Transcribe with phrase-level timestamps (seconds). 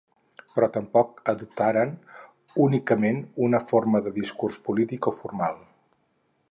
[0.53, 1.91] Però tampoc adoptaren
[2.65, 5.63] únicament una forma de discurs polític o formal.